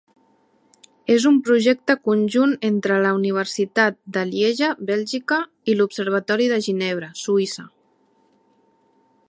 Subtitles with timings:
[1.15, 5.37] És un projecte conjunt entre la Universitat de Lieja, Bèlgica,
[5.73, 7.67] i l'Observatori de Ginebra, Suïssa.